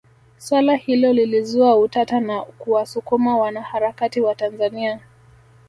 [0.37, 4.99] Swala hilo lilizua utata na kuwasukuma wanaharakati wa Tanzania